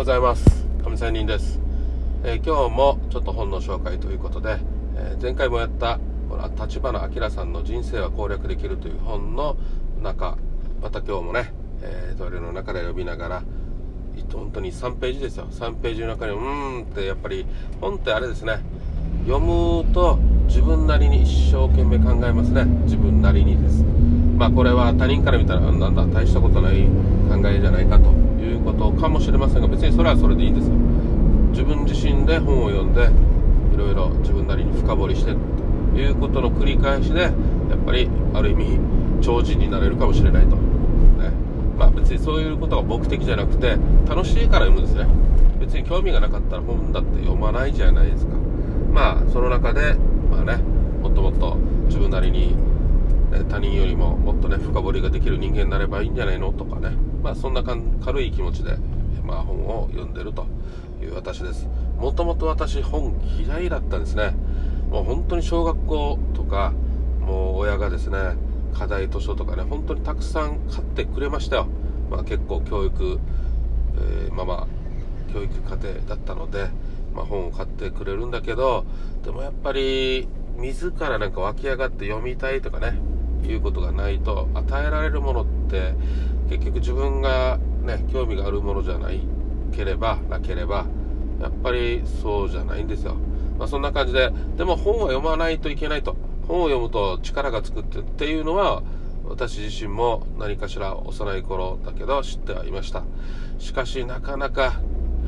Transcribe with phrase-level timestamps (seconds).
[0.00, 0.66] ございます。
[0.82, 1.60] 上仙人です、
[2.24, 4.56] えー、今日もちょっと本の紹介ということで、
[4.96, 6.00] えー、前回もやった
[6.58, 9.58] 立花明さんの「人生は攻略できる」という本の
[10.02, 10.38] 中
[10.80, 11.52] また今日もね、
[11.82, 13.42] えー、トイレの中で呼びながら
[14.32, 15.48] 本当に3ページですよ。
[15.50, 17.44] 3ページの中にうーんってやっぱり
[17.82, 18.60] 本ってあれですね。
[19.26, 22.64] 読むと自分なりに一生懸命考えますね。
[22.84, 23.84] 自分なりにです。
[24.38, 26.86] まあこれは他人から見たらなんだ大したことない
[27.28, 28.29] 考えじゃないかと。
[28.40, 30.74] いうことかもしれませんが別にそれはそれでいいんですよ。
[31.50, 33.10] 自分自身で本を読んで
[33.74, 35.34] いろいろ自分なりに深掘りして
[35.94, 37.32] ということの繰り返しでやっ
[37.84, 38.78] ぱりある意味
[39.20, 41.32] 超人になれるかもしれないと、ね、
[41.78, 43.76] まあ別にそういうことが目的じゃなくて
[44.08, 45.06] 楽しいから読むんですね。
[45.60, 48.32] 別に興味がなかったら本だって読まないじゃないですか。
[48.92, 49.94] まあその中で
[50.30, 50.56] まあね
[51.02, 52.54] もっともっと自分なりに
[53.48, 57.09] 他人よりももっとね深掘りができる人間になればいいんじゃないのとかね。
[57.22, 58.76] まあそんな軽い気持ちで、
[59.24, 60.46] まあ、本を読んでると
[61.02, 61.68] いう私です。
[61.98, 64.34] もともと私本嫌いだったんですね。
[64.90, 66.72] もう本当に小学校とか
[67.20, 68.18] もう親がですね
[68.74, 71.66] 課題図書とかね本当にたくさん買ってくれましたよ。
[72.10, 73.20] まあ結構教育、
[73.98, 76.68] えー、まあまあ教育課程だったので、
[77.14, 78.84] まあ、本を買ってくれるんだけど
[79.24, 82.98] でもやっぱり自らなんか湧き上がって読みたいとかね
[83.44, 85.94] いうことがないと与えられるものって
[86.50, 89.20] 結局自分がね興味があるものじゃない
[89.72, 90.86] ければなければ
[91.40, 93.14] やっぱりそうじゃないんですよ、
[93.58, 96.16] まあ、そんな感じででも本は読まないといけないと。
[96.46, 98.82] 本を読むと力がつくってっていうのは
[99.24, 103.04] 私自身も何かしら幼い頃だけど知ってはいました。
[103.60, 104.80] しかしなかなか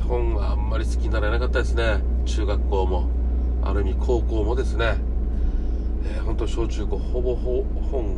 [0.05, 2.01] 本はあんまり好きになれなかったですね。
[2.25, 3.09] 中学校も
[3.63, 4.97] ある意味高校もですね。
[6.05, 8.17] えー、本当小中高ほぼほ本、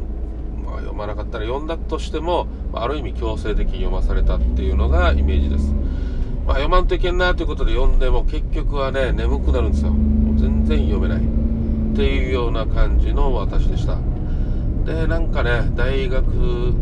[0.76, 5.74] ま、読まなかったら読んだとしてもある意味強制的に読まされたっていうのがイメージです、
[6.46, 9.92] まあ、読まんといけんなということで読んでも結局はね眠くなるんですよ。
[10.38, 13.98] 全然読めないっていうような感じの私でした。
[14.84, 16.74] でなんかね大学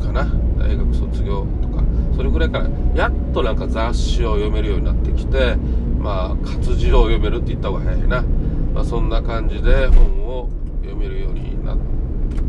[0.00, 0.32] かな？
[0.56, 1.82] 大学卒業とか
[2.14, 5.56] それぐらいからやっとなんか雑誌を読めるようになってきて
[5.98, 8.24] まあ活字を読めるって言った方が早いな。
[8.72, 10.48] まあ、そんな感じで本を
[10.82, 11.41] 読めるように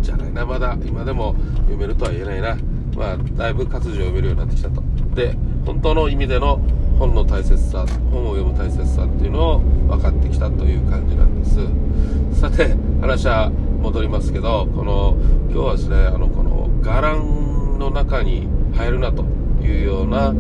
[0.04, 0.34] じゃない。
[0.34, 2.58] なまだ今でも読めるとは言えないな。
[2.96, 4.84] まあだいぶ活字を読めるようになってきたと。
[5.16, 6.60] で本当の意味での
[7.00, 12.40] 本の大切さ本を読む大切さっていうのを分かってきたという感じなんです。
[12.40, 13.50] さて話は
[13.82, 15.18] 戻りますけどこの
[15.52, 19.24] 今日はですねあのこの伽藍の中に入るなと
[19.62, 20.34] いうような、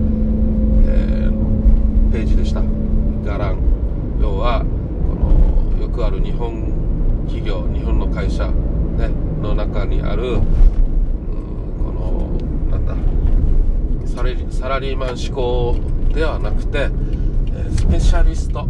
[0.87, 2.61] えー、ページでした。
[2.61, 3.55] 伽藍。
[4.21, 4.63] 要は
[5.09, 6.71] このよくある日本
[7.25, 9.09] 企業日本の会社、ね、
[9.43, 10.39] の中にある
[11.83, 12.37] この
[12.71, 12.95] なんだ
[14.07, 15.75] サラリサラリーマン志向
[16.13, 16.89] ではなくて
[17.75, 18.65] スペシャリスト、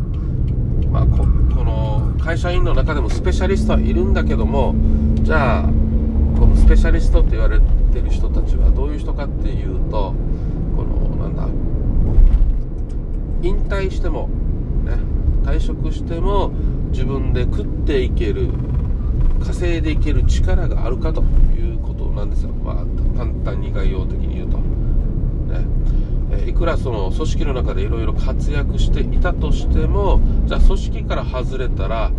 [0.90, 4.74] まあ、ここの会社員の中でもスペシャリストはいるんだけども
[5.22, 5.64] じゃあ
[6.40, 10.16] このスペシャリストって言われてる人たちはどういう人かっていうと
[10.76, 11.48] このなんだ
[13.48, 14.28] 引退しても
[14.84, 14.98] ね
[15.44, 16.50] 退職しても
[16.92, 18.50] 自分で食っていける
[19.44, 25.66] 稼いでいける力があるかということなんですよ、まあ、簡単に概要的に言うと、ね。
[26.32, 32.12] えいくらその組織の中でいろいろ活躍していたとしてもじゃあ組織から外れたら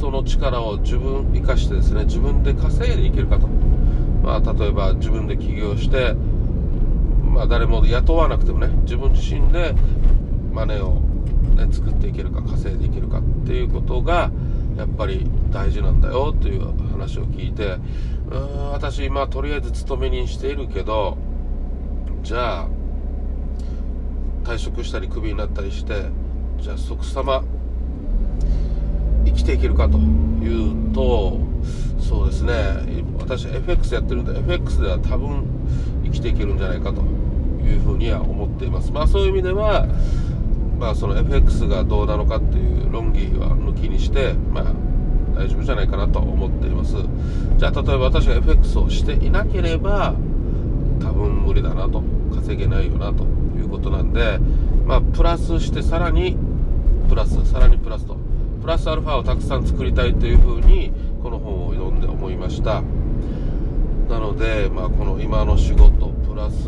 [0.00, 6.14] その力を自分生かしてですね自分で稼いでいけるかと、まあ、例えば自分で起業して、
[7.22, 9.74] まあ、誰も雇わなくてもね自分自身で
[10.52, 11.00] マネを
[11.54, 14.30] ね、作っていけるか稼いでいけるかっていうことが
[14.76, 17.76] やっぱり大事なんだよという話を聞いて
[18.28, 21.16] うーん私まあとりあえず勤めにしているけど
[22.22, 22.68] じゃあ
[24.44, 26.06] 退職したりクビになったりして
[26.58, 27.44] じゃあ即さま
[29.24, 31.38] 生きていけるかというと
[32.00, 32.52] そうですね。
[33.18, 35.44] 私 FX やってるんで FX では多分
[36.04, 38.92] 生きていけるんじゃないかというふうには思っています。
[38.92, 39.86] まあそういう意味では
[40.84, 44.64] まあ、その FX がどうなのかっていう論議は抜きにして、まあ、
[45.34, 46.96] 大丈夫じゃないかなと思っています。
[47.56, 50.14] じゃあ例えば私が FX をしていなければ
[51.00, 52.02] 多分無理だなと。
[52.34, 53.24] 稼げないよなと
[53.56, 54.38] いうことなんで、
[54.84, 56.36] まあ、プラスしてさらに
[57.08, 58.16] プラスさらにプラスと。
[58.60, 60.90] プラスアルファをたくさん作りたいというふうに
[61.22, 62.82] この本を読んで思いました。
[64.08, 66.66] なので、まあ、この今の仕事プラス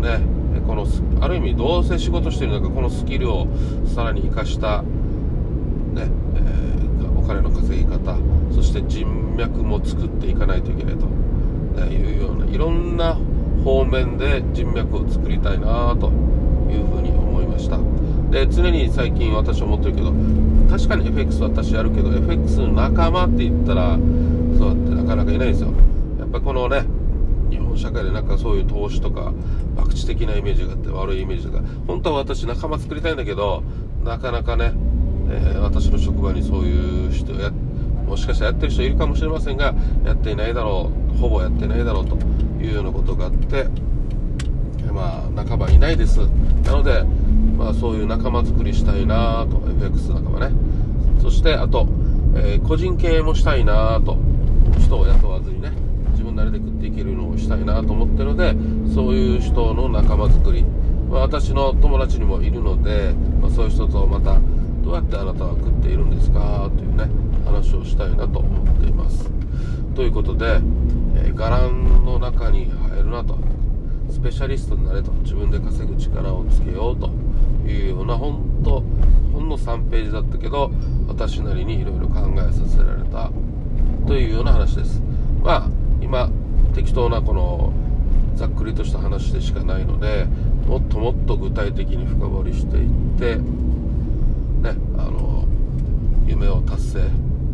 [0.00, 0.20] ね
[0.66, 0.86] この
[1.20, 3.46] ある意味どうせ仕事してる中このスキルを
[3.94, 4.88] さらに生かしたね、
[5.96, 8.16] えー、お金の稼ぎ方
[8.52, 13.16] そして人脈も作っていかないといけないと、ね、いうようないろんな
[13.64, 16.10] 方面で人脈を作りたいなと
[16.70, 17.78] いうふうに思いました。
[18.30, 20.12] で常に最近私思ってるけど
[20.68, 23.96] 確かに FX は私やるけど FX の仲間って言ったら
[24.58, 25.72] そうやってなかなかいないんですよ。
[26.18, 26.84] やっぱこのね
[27.76, 29.32] 日本社会でなんかそういう投資とか
[29.76, 33.62] 博打的なイメージがあって悪いイメージとか本当は私仲間作りたいんだけど
[34.02, 34.72] なかなかね、
[35.30, 39.74] えー、私の職場にそういう人やもしかしたらやってる人いるかもしれませんが
[40.04, 42.16] やっていないだろうほぼやってないだろうと
[42.62, 43.66] いうようなことがあって
[44.92, 46.20] まあ仲間いないです。
[46.64, 47.04] なので
[47.58, 50.56] まあそういう仲間作りしたいなと FX 仲間ね。
[51.20, 51.86] そしてあと、
[52.34, 54.16] えー、個人経営もしたいなと
[54.78, 55.72] 人を雇わずにね。
[56.36, 58.54] なりで食っていけるのをしたいなと思ってるので
[58.94, 60.64] そういう人の仲間作り、
[61.10, 64.38] まあ、私の友達にもいるので、まあ、そういう人とまた
[64.84, 66.70] どうやってあなたは食っているんですか？
[66.76, 67.08] というね
[67.44, 69.28] 話をしたいなと思っています。
[69.96, 70.60] ということで、
[71.16, 71.72] えー、伽藍
[72.04, 73.36] の中に入るなと。
[74.08, 75.10] スペシャリストになれと。
[75.24, 77.10] 自分で稼ぐ力をつけようと
[77.68, 78.82] いうような本当
[79.32, 80.70] ほんの3ページだったけど
[81.08, 83.32] 私なりにいろいろ考えさせられた。
[84.06, 85.02] というような話です。
[85.42, 85.70] まあ
[86.96, 87.74] 当なこの
[88.36, 90.24] ざっくりとした話でしかないので
[90.66, 95.44] もっともっと具体的に深掘りしていってねあの
[96.26, 97.00] 夢を達成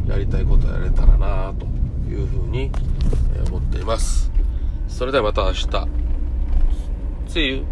[0.06, 1.67] やりたいことやれたらなと
[2.09, 2.71] いうふうに
[3.49, 4.31] 思っています
[4.87, 5.69] それではまた明日
[7.27, 7.72] See you.